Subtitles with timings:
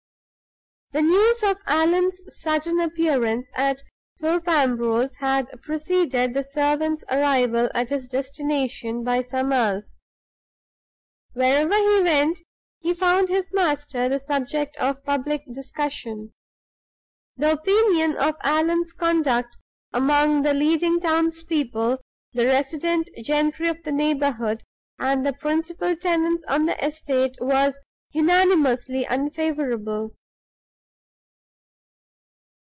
[0.93, 3.81] The news of Allan's sudden appearance at
[4.19, 10.01] Thorpe Ambrose had preceded the servant's arrival at his destination by some hours.
[11.31, 12.39] Wherever he went,
[12.81, 16.33] he found his master the subject of public discussion.
[17.37, 19.57] The opinion of Allan's conduct
[19.93, 21.99] among the leading townspeople,
[22.33, 24.65] the resident gentry of the neighborhood,
[24.99, 27.79] and the principal tenants on the estate was
[28.11, 30.15] unanimously unfavorable.